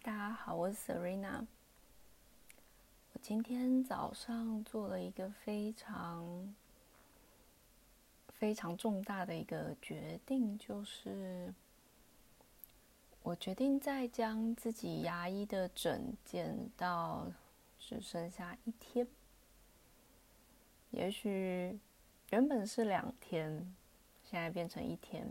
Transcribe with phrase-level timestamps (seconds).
[0.00, 1.44] 大家好，我是 Serena。
[3.12, 6.54] 我今天早上做了一个非常
[8.28, 11.52] 非常重大的一个决定，就是
[13.22, 17.26] 我决定再将自己牙医的诊减到
[17.80, 19.06] 只剩下一天。
[20.90, 21.76] 也许
[22.30, 23.74] 原本是两天，
[24.22, 25.28] 现在变成一天。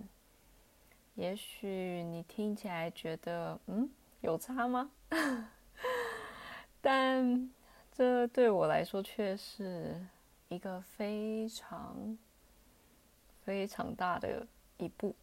[1.16, 3.90] 也许你听起来觉得，嗯，
[4.22, 4.92] 有差吗？
[6.82, 7.50] 但
[7.92, 10.00] 这对我来说却是
[10.50, 12.18] 一个非常
[13.44, 14.46] 非常大的
[14.78, 15.16] 一步。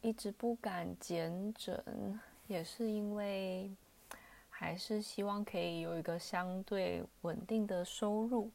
[0.00, 3.74] 一直不敢减诊，也是因为
[4.48, 8.50] 还是希望可以有一个相对稳定的收入。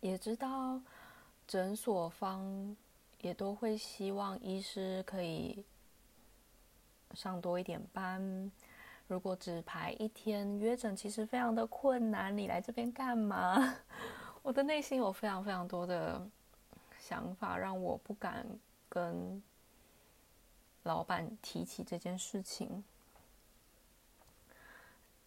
[0.00, 0.80] 也知道
[1.46, 2.76] 诊所方
[3.22, 5.64] 也都会希望医师可以
[7.14, 8.52] 上多一点班。
[9.08, 12.36] 如果只排一天约诊，其实非常的困难。
[12.36, 13.78] 你来这边干嘛？
[14.42, 16.20] 我的内心有非常非常多的
[16.98, 18.46] 想法，让我不敢
[18.90, 19.42] 跟
[20.82, 22.84] 老板提起这件事情。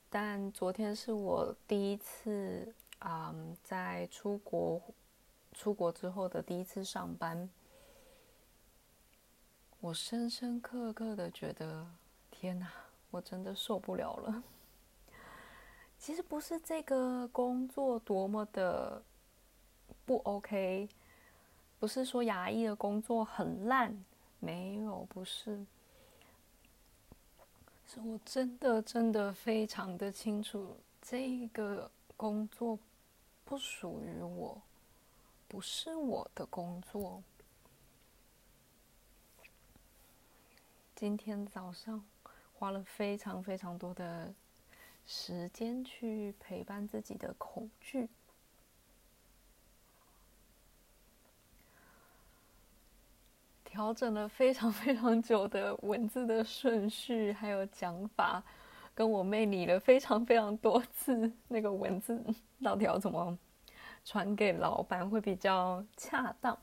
[0.07, 2.71] 但昨天是我第一次。
[3.07, 4.81] 嗯，在出国
[5.51, 7.47] 出国之后的第一次上班，
[9.86, 11.86] 我深深刻刻的觉得，
[12.31, 12.72] 天哪，
[13.11, 14.44] 我真的受不了了。
[16.00, 19.00] 其实不是这个工作多么的
[20.03, 20.89] 不 OK，
[21.78, 23.95] 不是说牙医的工作很烂，
[24.39, 25.63] 没有，不是，
[27.88, 32.80] 是我真的真的非常的清楚这个工作。
[33.44, 34.59] 不属于我，
[35.47, 37.22] 不是我的工作。
[40.95, 42.01] 今天早上
[42.53, 44.33] 花了非常非常多的
[45.06, 48.07] 时间去陪伴自己的恐惧，
[53.66, 58.41] 调整了非常非常久的文字的顺序，还有讲法。
[58.94, 62.23] 跟我妹理了非常非常多次，那个文字
[62.63, 63.38] 到底要怎么
[64.06, 66.57] 传给老板会比较恰当？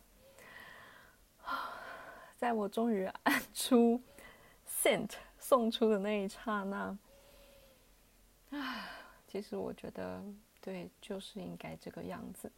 [2.39, 4.01] 在我终于按出
[4.83, 6.99] sent 送出的那一刹那，
[8.51, 8.89] 啊，
[9.29, 10.23] 其实我觉得
[10.61, 12.51] 对，就是应该这个样子。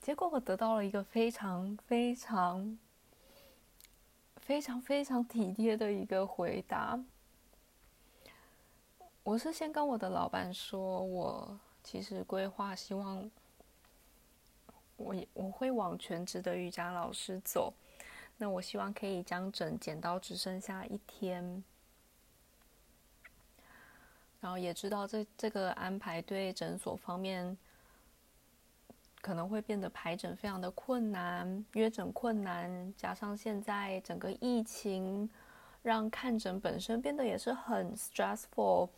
[0.00, 2.78] 结果我得到了一个非常非常。
[4.36, 6.98] 非常非常体贴的一个回答。
[9.22, 13.30] 我是先跟我的老板说，我其实规划希望
[14.96, 17.72] 我也我会往全职的瑜伽老师走。
[18.40, 21.62] 那我希望可以将诊剪刀只剩下一天，
[24.40, 27.56] 然后也知道这这个安排对诊所方面。
[29.22, 35.28] 可能会变得排诊非常的困难，约诊困难，加上现在整个疫情，
[35.82, 38.88] 让看诊本身变得也是很 stressful，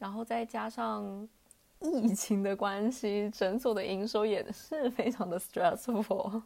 [0.00, 1.28] 然后再加上
[1.78, 6.42] 疫情的关系，诊所的营收也是非常的 stressful，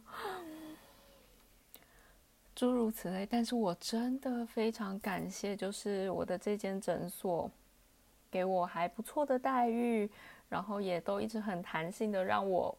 [2.57, 3.23] 诸如此类。
[3.23, 7.49] 但是我真的非常感谢，就是我的这间诊所
[8.31, 10.09] 给我还不错的待遇，
[10.49, 12.75] 然后也都一直很弹性的让我。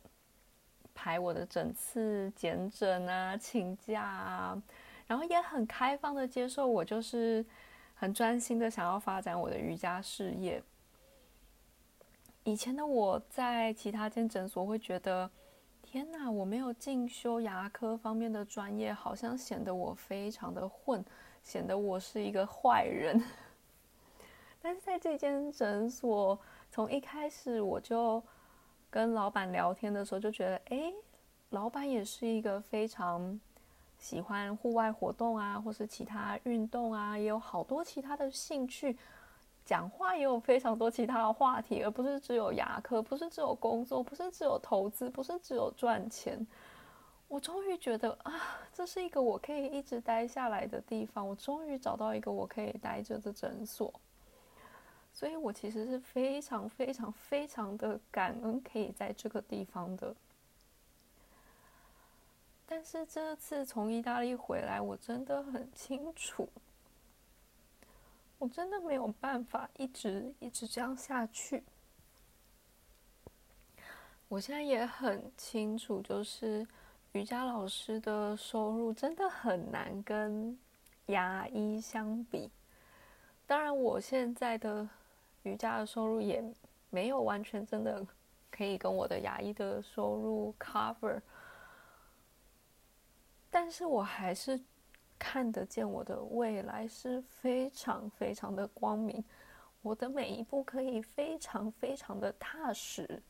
[1.01, 4.61] 排我的诊次、减诊啊、请假啊，
[5.07, 7.47] 然后也很开放的接受我，就是
[7.95, 10.61] 很专心的想要发展我的瑜伽事业。
[12.43, 15.31] 以前的我在其他间诊所会觉得，
[15.91, 21.03] 天哪，我没有进修牙科方面的专业，好像显得我非常的混，
[21.43, 23.19] 显得我是一个坏人。
[24.61, 26.39] 但是在这间诊所，
[26.71, 28.23] 从一开始我就。
[28.91, 30.91] 跟老板聊天的时候，就觉得，哎，
[31.51, 33.39] 老板也是一个非常
[33.99, 38.97] 喜欢户外活动啊，或是其他运动啊，也有好多其他的兴趣，
[39.69, 46.47] 讲话也有非常多其他的话题，而不是只有牙科，不是只有工作，不是只有投资，不是只有赚钱。
[47.29, 48.33] 我终于觉得啊，
[48.73, 53.93] 这是一个我可以一直待下来的地方，我终于找到一个我可以待着的诊所。
[55.13, 60.15] 所以我其实是非常非常非常的感恩可以在这个地方的。
[62.65, 66.49] 但是这次从意大利回来，我真的很清楚，
[68.39, 71.65] 我真的没有办法一直一直这样下去。
[74.29, 76.67] 我现在也很清楚，就是
[77.13, 80.57] 瑜伽老师的收入真的很难跟
[81.07, 82.51] 牙医相比。
[83.47, 84.89] 当然，我现在的
[85.43, 86.45] 瑜伽的收入也
[86.91, 88.07] 没有完全真的
[88.51, 91.21] 可以跟我的牙医的收入 cover，
[93.51, 94.61] 但是我还是
[95.19, 99.25] 看得见我的未来是非常非常的光明。
[99.83, 103.23] 我的每一步可以非常非常的踏实，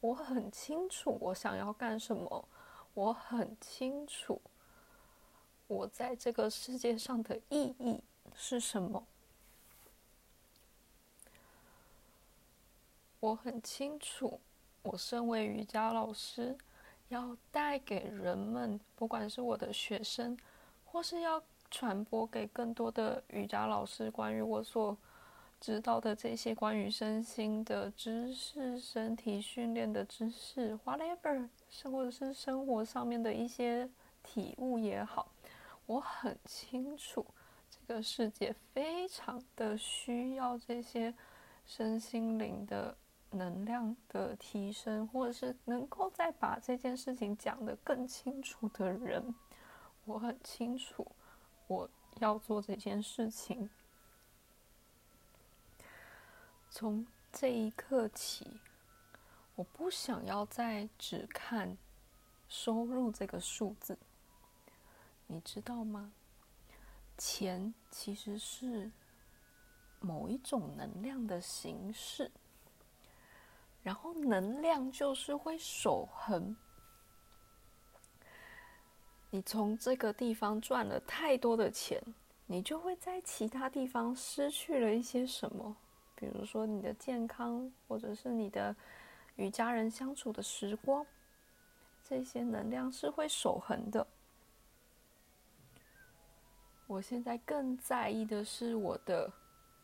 [0.00, 2.48] 我很清楚我想要干什么，
[2.94, 4.40] 我很清楚
[5.66, 8.00] 我在这个世界上的意义
[8.34, 9.04] 是什么，
[13.18, 14.40] 我很清楚
[14.82, 16.56] 我身为瑜伽老师
[17.08, 20.38] 要带给人们，不管是我的学生，
[20.90, 24.96] 或是要传播给更多的瑜伽老师关于我所。
[25.60, 31.48] 知道的这些关于身心的知识、身体训练的知识，whatever，
[31.82, 33.90] 或者是生活上面的一些
[34.22, 35.32] 体悟也好，
[35.86, 37.26] 我很清楚，
[37.68, 41.12] 这个世界非常的需要这些
[41.66, 42.96] 身心灵的
[43.32, 49.34] 能量的提升，或者是能够再把这件事情讲得更清楚的人，
[50.08, 51.06] 我很清楚，
[51.66, 53.68] 我要做这件事情。
[56.70, 58.58] 从这一刻起，
[59.54, 61.76] 我不想要再只看
[62.48, 63.98] 收入这个数字，
[65.26, 66.10] 你知道吗？
[67.18, 68.90] 钱其实是
[70.00, 72.32] 某一种能量的形式，
[73.82, 76.56] 然后能量就是会守恒。
[79.30, 82.02] 你从这个地方赚了太多的钱，
[82.46, 85.76] 你就会在其他地方失去了一些什么。
[86.14, 88.74] 比如说你的健康，或者是你的
[89.36, 91.06] 与家人相处的时光，
[92.02, 94.06] 这些能量是会守恒的。
[96.86, 99.30] 我现在更在意的是我的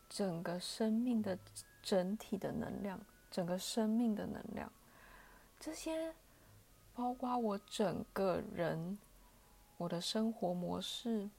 [0.09, 1.37] 整个生命的
[1.83, 2.99] 整体的能量，
[3.29, 4.69] 整个生命的能量，
[5.59, 6.11] 这些
[6.95, 8.97] 包括我整个人，
[9.77, 11.29] 我的生活模式，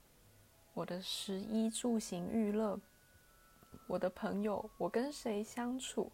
[0.75, 2.79] 我的食衣住行娱乐。
[3.87, 6.11] 我的朋友，我跟谁相处？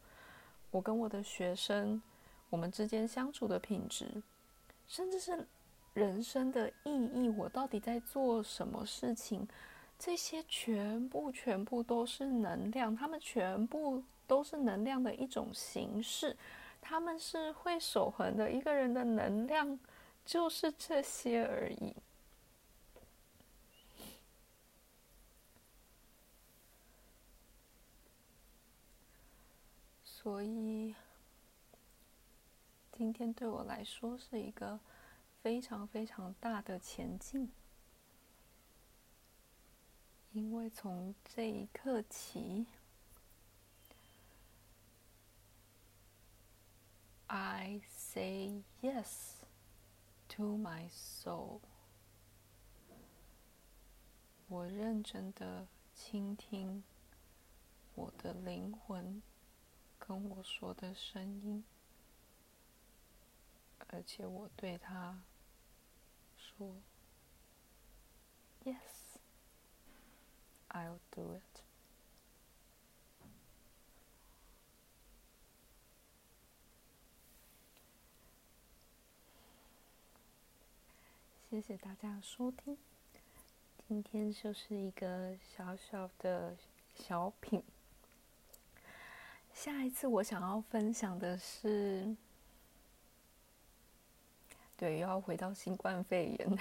[0.70, 2.00] 我跟我的学生，
[2.48, 4.22] 我们之间相处的品质，
[4.86, 5.46] 甚至是
[5.94, 9.46] 人生的意义，我到底在做什么事情？
[9.98, 16.36] 这些全部、全部都是能量，他们全部都是能量的一种形式，
[16.80, 18.50] 他们是会守恒的。
[18.50, 19.78] 一个人的能量
[20.24, 21.94] 就是这些而已。
[30.22, 30.94] 所以，
[32.92, 34.78] 今天对我来说是一个
[35.42, 37.50] 非常非常大的前进，
[40.30, 42.66] 因为从这一刻起
[47.26, 49.40] ，I say yes
[50.28, 51.58] to my soul。
[54.46, 56.84] 我认真的倾听
[57.96, 59.20] 我的灵魂。
[60.04, 61.62] 跟我说的声音，
[63.86, 65.22] 而且我对他
[66.36, 66.74] 说
[68.64, 69.20] ：“Yes,
[70.70, 71.60] I'll do it。”
[81.48, 82.76] 谢谢大家的收听，
[83.86, 86.56] 今天就是一个小小的
[86.96, 87.62] 小品。
[89.52, 92.14] 下一次我想要分享的是，
[94.76, 96.58] 对，又要回到新冠肺炎。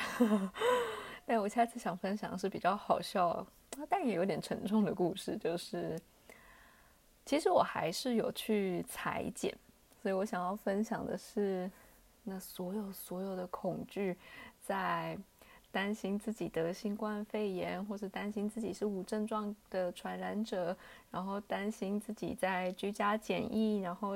[1.25, 3.45] 但我下次想分享的是比较好笑，
[3.89, 5.99] 但也有点沉重的故事，就是
[7.25, 9.55] 其实我还是有去裁剪，
[10.01, 11.69] 所以我想要分享的是
[12.23, 14.17] 那所有所有的恐惧
[14.61, 15.17] 在。
[15.71, 20.75] 担心自己得新冠肺炎，或是担心自己是无症状的传染者，
[21.09, 24.15] 然后担心自己在居家检疫，然后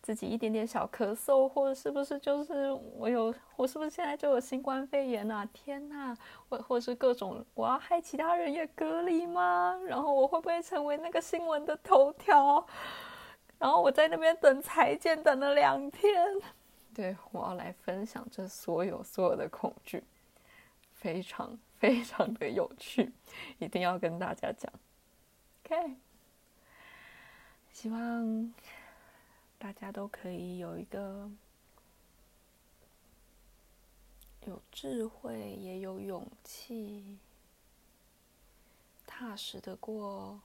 [0.00, 5.44] 自己一点点小咳嗽，或者是不是就是我有，我是不是现在就有新冠肺炎啊？
[5.52, 6.16] 天哪！
[6.48, 9.76] 或或是各种，我要害其他人也隔离吗？
[9.84, 12.64] 然后我会不会成为那个新闻的头条？
[13.58, 16.14] 然后我在那边等裁剪，等了两天。
[16.94, 20.04] 对，我要来分享这所有所有的恐惧。
[20.96, 23.12] 非常非常的有趣，
[23.58, 24.72] 一定要跟大家讲。
[25.64, 25.96] OK，
[27.72, 28.54] 希望
[29.58, 31.30] 大家都可以有一个
[34.46, 37.18] 有智慧也有勇气，
[39.06, 40.40] 踏实的过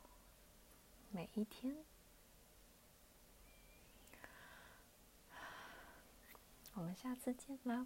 [1.12, 1.76] 每一天。
[6.74, 7.86] 我们下次见啦！